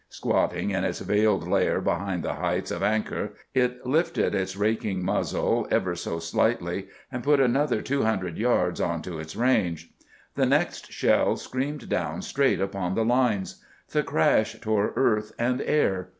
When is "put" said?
7.23-7.39